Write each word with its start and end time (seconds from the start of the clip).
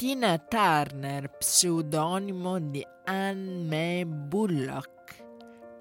Tina 0.00 0.32
Turner, 0.38 1.28
pseudonimo 1.28 2.58
di 2.58 2.82
Anne 3.04 3.68
Mae 3.68 4.06
Bullock, 4.06 5.22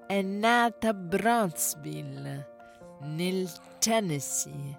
è 0.08 0.22
nata 0.22 0.90
a 0.90 0.94
Brownsville, 0.94 2.50
nel 3.04 3.50
Tennessee, 3.80 4.78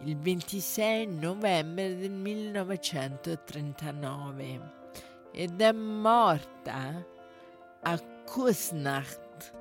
il 0.00 0.18
26 0.18 1.06
novembre 1.06 1.96
del 1.96 2.10
1939 2.10 4.72
ed 5.32 5.58
è 5.58 5.72
morta 5.72 7.02
a 7.80 7.98
Kusnacht, 8.26 9.54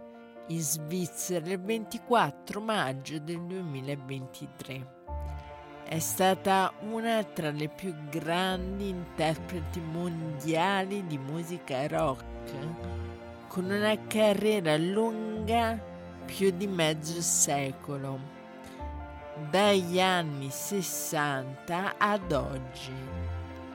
in 0.48 0.60
Svizzera, 0.60 1.50
il 1.50 1.62
24 1.62 2.60
maggio 2.60 3.18
del 3.20 3.42
2023. 3.46 5.01
È 5.92 6.00
stata 6.00 6.72
una 6.90 7.22
tra 7.22 7.52
le 7.52 7.68
più 7.68 7.94
grandi 8.10 8.88
interpreti 8.88 9.82
mondiali 9.82 11.06
di 11.06 11.18
musica 11.18 11.86
rock, 11.86 12.24
con 13.50 13.66
una 13.66 13.98
carriera 14.08 14.78
lunga 14.78 15.78
più 16.24 16.50
di 16.52 16.66
mezzo 16.68 17.22
secolo, 17.22 18.20
dagli 19.50 20.00
anni 20.00 20.50
60 20.50 21.96
ad 21.98 22.32
oggi. 22.32 22.96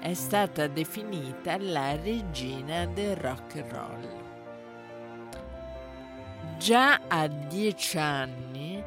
È 0.00 0.14
stata 0.14 0.68
definita 0.68 1.58
la 1.58 1.96
regina 1.96 2.86
del 2.86 3.14
rock 3.16 3.56
and 3.56 3.70
roll. 3.70 4.24
Già 6.56 6.98
a 7.08 7.26
dieci 7.26 7.98
anni 7.98 8.82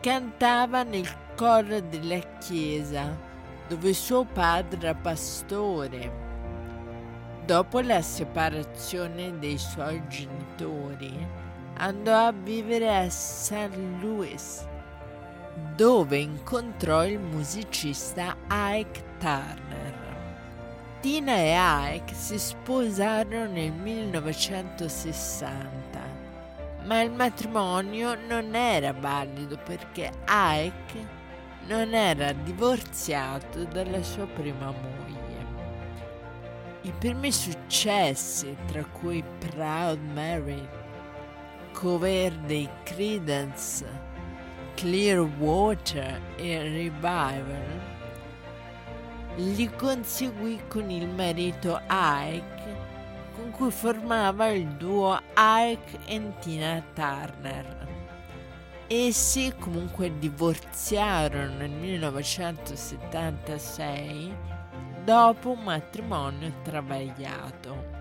cantava 0.00 0.84
nel 0.84 1.24
coro 1.36 1.80
della 1.80 2.18
chiesa, 2.38 3.16
dove 3.68 3.92
suo 3.92 4.24
padre 4.24 4.88
era 4.88 4.94
pastore. 4.94 6.24
Dopo 7.44 7.80
la 7.80 8.00
separazione 8.00 9.38
dei 9.38 9.58
suoi 9.58 10.02
genitori, 10.08 11.14
andò 11.74 12.26
a 12.26 12.32
vivere 12.32 12.96
a 12.96 13.10
St. 13.10 13.68
Louis, 14.00 14.66
dove 15.76 16.16
incontrò 16.16 17.04
il 17.04 17.18
musicista 17.18 18.34
Ike 18.48 19.04
Turner. 19.18 19.94
Tina 21.00 21.36
e 21.36 21.96
Ike 21.96 22.14
si 22.14 22.38
sposarono 22.38 23.52
nel 23.52 23.72
1960, 23.72 26.00
ma 26.84 27.02
il 27.02 27.12
matrimonio 27.12 28.16
non 28.26 28.54
era 28.54 28.94
valido 28.94 29.58
perché 29.62 30.10
Ike 30.26 31.15
non 31.66 31.94
era 31.94 32.32
divorziato 32.32 33.64
dalla 33.64 34.02
sua 34.02 34.26
prima 34.26 34.70
moglie. 34.70 35.14
I 36.82 36.92
primi 36.96 37.32
successi, 37.32 38.56
tra 38.66 38.84
cui 38.84 39.24
Proud 39.38 39.98
Mary, 40.14 40.68
cover 41.72 42.32
dei 42.46 42.68
Credence, 42.84 43.84
Clearwater 44.74 46.20
e 46.36 46.62
Revival, 46.62 47.80
li 49.36 49.68
conseguì 49.74 50.60
con 50.68 50.88
il 50.88 51.08
marito 51.08 51.80
Ike, 51.88 52.94
con 53.34 53.50
cui 53.50 53.70
formava 53.72 54.46
il 54.46 54.68
duo 54.68 55.20
Ike 55.36 55.98
e 56.06 56.32
Tina 56.38 56.82
Turner. 56.94 57.85
Essi 58.88 59.52
comunque 59.58 60.16
divorziarono 60.16 61.56
nel 61.56 61.70
1976 61.70 64.32
dopo 65.02 65.50
un 65.50 65.64
matrimonio 65.64 66.52
travagliato. 66.62 67.94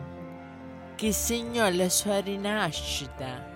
che 0.95 1.11
segnò 1.11 1.69
la 1.69 1.89
sua 1.89 2.19
rinascita 2.19 3.55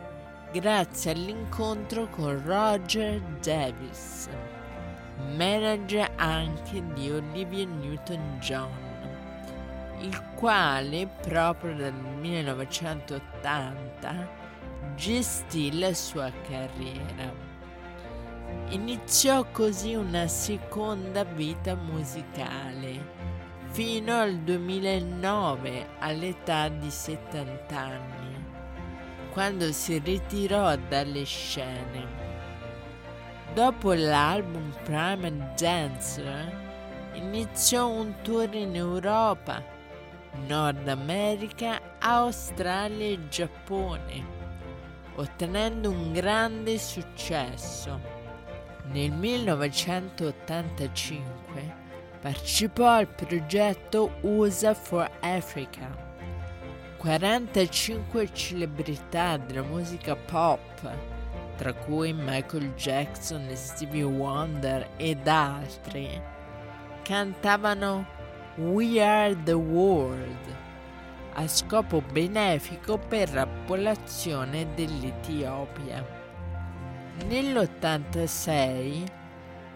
grazie 0.52 1.12
all'incontro 1.12 2.08
con 2.10 2.44
Roger 2.46 3.22
Davis, 3.42 4.30
manager 5.36 6.12
anche 6.18 6.84
di 6.94 7.10
Olivia 7.10 7.66
Newton-John, 7.66 8.90
il 10.00 10.22
quale 10.36 11.08
proprio 11.22 11.74
dal 11.76 11.94
1980 11.94 14.40
gestì 14.96 15.80
la 15.80 15.94
sua 15.94 16.30
carriera. 16.48 17.51
Iniziò 18.70 19.46
così 19.52 19.96
una 19.96 20.28
seconda 20.28 21.24
vita 21.24 21.76
musicale 21.76 23.20
fino 23.72 24.18
al 24.18 24.38
2009 24.40 25.88
all'età 26.00 26.68
di 26.68 26.90
70 26.90 27.78
anni, 27.78 28.46
quando 29.32 29.72
si 29.72 29.98
ritirò 30.00 30.76
dalle 30.76 31.24
scene. 31.24 32.08
Dopo 33.54 33.94
l'album 33.94 34.74
Prime 34.84 35.54
Dancer 35.58 37.10
iniziò 37.14 37.90
un 37.90 38.14
tour 38.22 38.54
in 38.54 38.76
Europa, 38.76 39.64
Nord 40.48 40.88
America, 40.88 41.98
Australia 42.00 43.08
e 43.08 43.28
Giappone, 43.28 44.26
ottenendo 45.16 45.90
un 45.90 46.14
grande 46.14 46.78
successo. 46.78 48.21
Nel 48.86 49.12
1985 49.12 51.76
partecipò 52.20 52.88
al 52.88 53.08
progetto 53.08 54.18
USA 54.22 54.74
for 54.74 55.08
Africa. 55.22 56.10
45 56.98 58.34
celebrità 58.34 59.38
della 59.38 59.62
musica 59.64 60.16
pop, 60.16 60.60
tra 61.58 61.74
cui 61.74 62.14
Michael 62.14 62.74
Jackson 62.74 63.48
Stevie 63.54 64.04
Wonder 64.04 64.90
ed 64.98 65.28
altri, 65.28 66.22
cantavano 67.02 68.06
We 68.56 69.02
Are 69.02 69.42
the 69.44 69.54
World 69.54 70.60
a 71.34 71.48
scopo 71.48 72.02
benefico 72.02 72.98
per 72.98 73.34
la 73.34 73.48
popolazione 73.48 74.74
dell'Etiopia. 74.74 76.21
Nell'86 77.28 79.04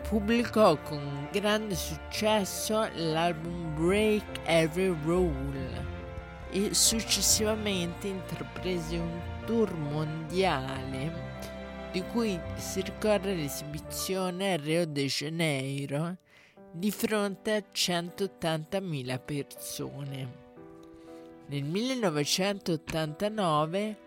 pubblicò 0.08 0.80
con 0.82 1.28
grande 1.32 1.76
successo 1.76 2.88
l'album 2.94 3.76
Break 3.76 4.40
Every 4.46 4.96
Rule 5.04 5.94
e 6.52 6.74
successivamente 6.74 8.08
intraprese 8.08 8.98
un 8.98 9.22
tour 9.46 9.72
mondiale 9.74 11.34
di 11.92 12.02
cui 12.12 12.40
si 12.56 12.82
ricorda 12.82 13.30
l'esibizione 13.30 14.54
a 14.54 14.58
Rio 14.58 14.86
de 14.86 15.06
Janeiro 15.06 16.18
di 16.72 16.92
fronte 16.92 17.54
a 17.54 17.64
180.000 17.74 19.20
persone. 19.24 20.44
Nel 21.48 21.64
1989 21.64 24.05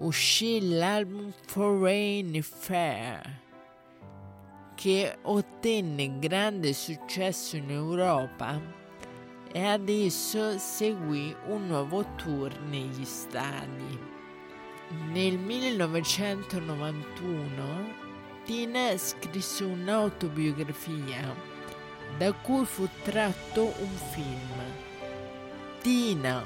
uscì 0.00 0.76
l'album 0.76 1.32
Foreign 1.46 2.40
Fair, 2.40 3.38
che 4.74 5.16
ottenne 5.22 6.18
grande 6.18 6.72
successo 6.72 7.54
in 7.56 7.70
Europa 7.70 8.60
e 9.52 9.64
adesso 9.64 10.58
seguì 10.58 11.32
un 11.48 11.66
nuovo 11.66 12.04
tour 12.16 12.58
negli 12.60 13.04
stadi. 13.04 13.98
Nel 15.12 15.38
1991 15.38 17.98
Tina 18.44 18.96
scrisse 18.96 19.64
un'autobiografia 19.64 21.34
da 22.16 22.32
cui 22.32 22.64
fu 22.64 22.88
tratto 23.02 23.74
un 23.78 23.94
film. 24.12 24.62
Tina, 25.82 26.42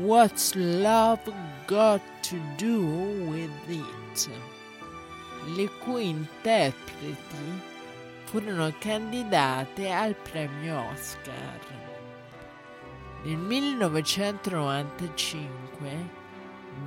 What's 0.00 0.54
Love 0.54 1.49
Got 1.70 2.02
to 2.24 2.36
Do 2.56 2.82
with 3.30 3.54
It? 3.68 4.28
le 5.54 5.68
cui 5.78 6.08
interpreti 6.08 7.60
furono 8.24 8.74
candidate 8.80 9.88
al 9.88 10.16
premio 10.16 10.90
Oscar. 10.90 11.60
Nel 13.22 13.36
1995 13.36 16.10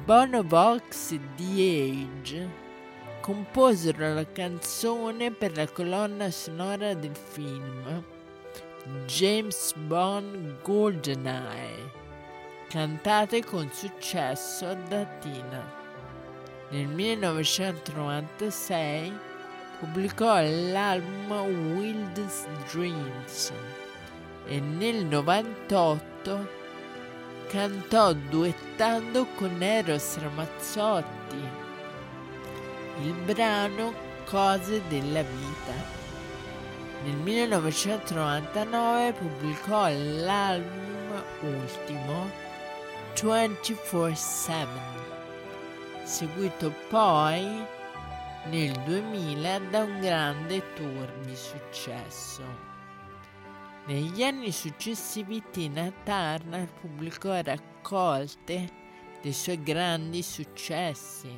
Bono 0.04 0.44
Vox 0.44 1.14
e 1.14 1.20
The 1.38 2.18
Age 2.22 2.50
composero 3.22 4.14
la 4.14 4.26
canzone 4.34 5.32
per 5.32 5.56
la 5.56 5.68
colonna 5.70 6.30
sonora 6.30 6.94
del 6.94 7.16
film 7.16 8.04
James 9.06 9.74
Bond 9.76 10.62
GoldenEye, 10.62 12.03
cantate 12.74 13.44
con 13.44 13.70
successo 13.72 14.76
da 14.88 15.06
Tina. 15.20 15.64
Nel 16.70 16.88
1996 16.88 19.14
pubblicò 19.78 20.42
l'album 20.42 21.76
Wildest 21.76 22.48
Dreams 22.72 23.54
e 24.48 24.60
nel 24.60 25.06
98 25.06 26.62
cantò 27.48 28.12
duettando 28.14 29.28
con 29.36 29.62
Eros 29.62 30.18
Ramazzotti 30.18 31.62
il 33.04 33.14
brano 33.24 33.94
Cose 34.26 34.82
della 34.88 35.22
vita. 35.22 35.74
Nel 37.04 37.18
1999 37.18 39.14
pubblicò 39.14 39.90
l'album 39.90 41.24
ultimo 41.42 42.53
24-7, 43.14 44.68
seguito 46.04 46.74
poi 46.90 47.64
nel 48.50 48.72
2000 48.84 49.60
da 49.70 49.84
un 49.84 50.00
grande 50.00 50.74
tour 50.74 51.12
di 51.26 51.36
successo. 51.36 52.42
Negli 53.86 54.24
anni 54.24 54.52
successivi 54.52 55.44
Tina 55.52 55.92
Turner 56.04 56.68
pubblicò 56.74 57.40
raccolte 57.42 58.70
dei 59.22 59.34
suoi 59.34 59.62
grandi 59.62 60.24
successi 60.24 61.32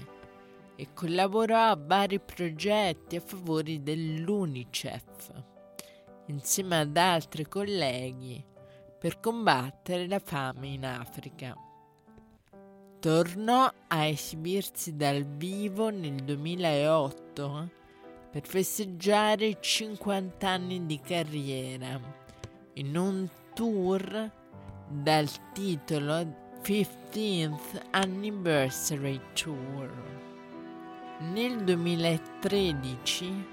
e 0.75 0.87
collaborò 0.93 1.71
a 1.71 1.79
vari 1.79 2.19
progetti 2.19 3.17
a 3.17 3.21
favore 3.21 3.81
dell'UNICEF, 3.83 5.43
insieme 6.27 6.79
ad 6.79 6.97
altri 6.97 7.47
colleghi, 7.47 8.43
per 8.97 9.19
combattere 9.19 10.07
la 10.07 10.19
fame 10.19 10.67
in 10.67 10.85
Africa. 10.85 11.64
Tornò 13.05 13.71
a 13.89 14.05
esibirsi 14.05 14.95
dal 14.95 15.23
vivo 15.23 15.91
nel 15.91 16.23
2008 16.23 17.69
per 18.31 18.47
festeggiare 18.47 19.45
i 19.45 19.57
50 19.59 20.49
anni 20.49 20.87
di 20.87 20.99
carriera 20.99 22.01
in 22.73 22.97
un 22.97 23.29
tour 23.53 24.31
dal 24.87 25.29
titolo 25.53 26.57
15th 26.63 27.79
Anniversary 27.91 29.21
Tour. 29.33 29.91
Nel 31.31 31.63
2013 31.63 33.45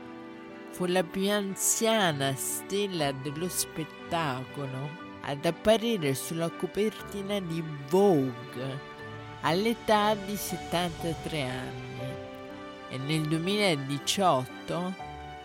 fu 0.70 0.86
la 0.86 1.04
più 1.04 1.28
anziana 1.28 2.34
stella 2.36 3.12
dello 3.12 3.50
spettacolo 3.50 4.88
ad 5.20 5.44
apparire 5.44 6.14
sulla 6.14 6.48
copertina 6.48 7.38
di 7.38 7.62
Vogue 7.90 8.91
all'età 9.42 10.14
di 10.14 10.36
73 10.36 11.42
anni 11.42 11.90
e 12.90 12.98
nel 12.98 13.22
2018 13.22 14.94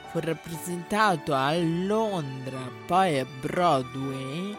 fu 0.10 0.20
rappresentato 0.20 1.34
a 1.34 1.56
Londra, 1.56 2.60
poi 2.86 3.20
a 3.20 3.26
Broadway, 3.40 4.56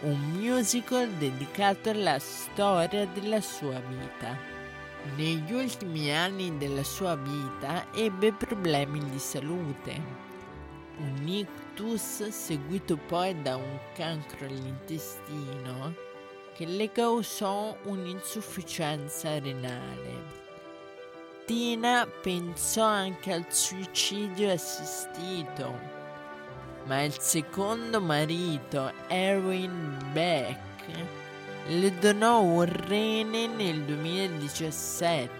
un 0.00 0.18
musical 0.32 1.08
dedicato 1.10 1.90
alla 1.90 2.18
storia 2.18 3.06
della 3.06 3.40
sua 3.40 3.80
vita. 3.80 4.36
Negli 5.16 5.52
ultimi 5.52 6.14
anni 6.14 6.56
della 6.58 6.84
sua 6.84 7.16
vita 7.16 7.86
ebbe 7.94 8.32
problemi 8.32 9.02
di 9.08 9.18
salute, 9.18 10.02
un 10.98 11.26
ictus 11.26 12.28
seguito 12.28 12.96
poi 12.96 13.40
da 13.40 13.56
un 13.56 13.78
cancro 13.94 14.46
all'intestino 14.46 16.09
che 16.60 16.66
le 16.66 16.92
causò 16.92 17.74
un'insufficienza 17.84 19.38
renale. 19.38 20.38
Tina 21.46 22.06
pensò 22.06 22.84
anche 22.84 23.32
al 23.32 23.46
suicidio 23.48 24.52
assistito, 24.52 25.78
ma 26.84 27.00
il 27.02 27.18
secondo 27.18 27.98
marito, 28.02 28.92
Erwin 29.06 30.10
Beck, 30.12 30.58
le 31.68 31.98
donò 31.98 32.42
un 32.42 32.66
rene 32.66 33.46
nel 33.46 33.80
2017, 33.80 35.30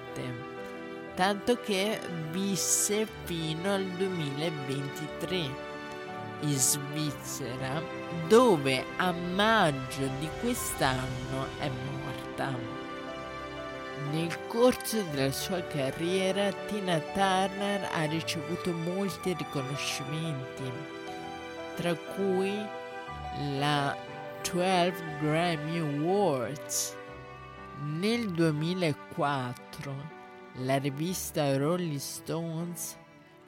tanto 1.16 1.60
che 1.60 2.00
visse 2.30 3.06
fino 3.24 3.74
al 3.74 3.84
2023 3.84 5.69
in 6.40 6.56
Svizzera, 6.56 7.82
dove 8.28 8.84
a 8.96 9.12
maggio 9.12 10.08
di 10.18 10.28
quest'anno 10.40 11.46
è 11.58 11.68
morta. 11.68 12.54
Nel 14.10 14.46
corso 14.46 15.02
della 15.10 15.30
sua 15.30 15.60
carriera 15.62 16.50
Tina 16.66 16.98
Turner 16.98 17.88
ha 17.92 18.04
ricevuto 18.04 18.72
molti 18.72 19.34
riconoscimenti, 19.36 20.72
tra 21.76 21.94
cui 21.94 22.58
la 23.58 23.96
12 24.42 24.92
Grammy 25.20 25.78
Awards. 25.78 26.96
Nel 27.82 28.30
2004 28.30 30.18
la 30.64 30.76
rivista 30.78 31.56
Rolling 31.56 31.98
Stones 31.98 32.98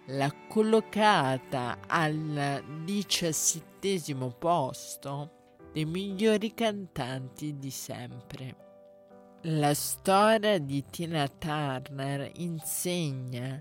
l'ha 0.06 0.32
collocata 0.48 1.78
al 1.86 2.64
diciassettesimo 2.84 4.30
posto 4.30 5.40
dei 5.72 5.84
migliori 5.84 6.52
cantanti 6.54 7.58
di 7.58 7.70
sempre. 7.70 8.56
La 9.42 9.74
storia 9.74 10.58
di 10.58 10.84
Tina 10.86 11.26
Turner 11.28 12.30
insegna 12.36 13.60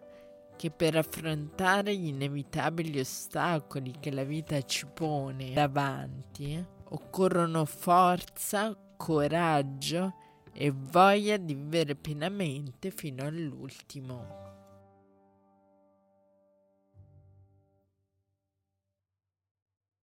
che 0.56 0.70
per 0.70 0.96
affrontare 0.96 1.96
gli 1.96 2.08
inevitabili 2.08 3.00
ostacoli 3.00 3.96
che 4.00 4.12
la 4.12 4.24
vita 4.24 4.62
ci 4.62 4.86
pone 4.86 5.54
davanti, 5.54 6.64
occorrono 6.90 7.66
forza, 7.66 8.78
coraggio 8.96 10.14
e 10.54 10.72
voglia 10.72 11.38
di 11.38 11.56
vivere 11.56 11.96
pienamente 11.96 12.92
fino 12.92 13.26
all'ultimo. 13.26 14.61